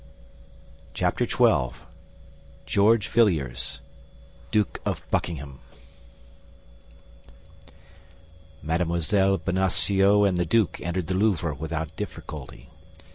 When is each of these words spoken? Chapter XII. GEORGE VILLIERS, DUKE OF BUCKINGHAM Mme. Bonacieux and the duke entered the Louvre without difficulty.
Chapter 0.95 1.27
XII. 1.27 1.73
GEORGE 2.65 3.07
VILLIERS, 3.09 3.81
DUKE 4.49 4.81
OF 4.83 5.03
BUCKINGHAM 5.11 5.59
Mme. 8.63 9.37
Bonacieux 9.45 10.23
and 10.25 10.39
the 10.39 10.45
duke 10.45 10.81
entered 10.81 11.05
the 11.05 11.13
Louvre 11.13 11.53
without 11.53 11.95
difficulty. 11.95 12.71